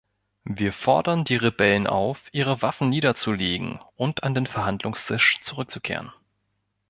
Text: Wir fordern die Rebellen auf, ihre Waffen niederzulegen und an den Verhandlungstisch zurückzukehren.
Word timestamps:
Wir 0.49 0.73
fordern 0.73 1.25
die 1.25 1.35
Rebellen 1.35 1.85
auf, 1.85 2.23
ihre 2.31 2.63
Waffen 2.63 2.89
niederzulegen 2.89 3.79
und 3.95 4.23
an 4.23 4.33
den 4.33 4.47
Verhandlungstisch 4.47 5.39
zurückzukehren. 5.43 6.11